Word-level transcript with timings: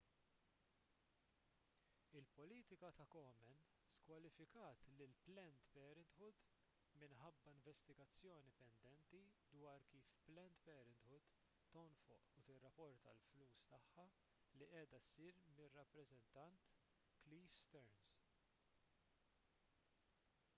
il-politika 2.19 2.89
ta' 2.99 3.05
komen 3.15 3.51
skwalifikat 3.97 4.85
lil 5.01 5.11
planned 5.27 5.59
parenthood 5.75 6.39
minħabba 7.03 7.51
investigazzjoni 7.59 8.55
pendenti 8.85 9.21
dwar 9.53 9.85
kif 9.93 10.11
planned 10.31 10.57
parenthood 10.71 11.29
tonfoq 11.77 12.33
u 12.41 12.45
tirrapporta 12.49 13.13
l-flus 13.21 13.61
tagħha 13.75 14.09
li 14.59 14.73
qiegħda 14.73 15.03
ssir 15.11 15.41
mir-rappreżentant 15.61 16.73
cliff 17.29 17.63
stearns 17.69 18.21